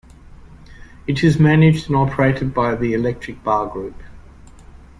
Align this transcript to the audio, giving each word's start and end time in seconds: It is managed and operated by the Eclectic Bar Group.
It 1.05 1.23
is 1.23 1.37
managed 1.39 1.85
and 1.87 1.95
operated 1.95 2.55
by 2.55 2.73
the 2.73 2.95
Eclectic 2.95 3.43
Bar 3.43 3.67
Group. 3.67 4.01